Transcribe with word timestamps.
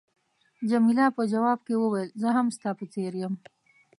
جميله 0.69 1.05
په 1.17 1.21
ځواب 1.33 1.59
کې 1.67 1.75
وویل، 1.79 2.09
زه 2.21 2.29
هم 2.37 2.47
ستا 2.55 2.69
په 2.79 2.85
څېر 2.93 3.13
یم. 3.21 3.33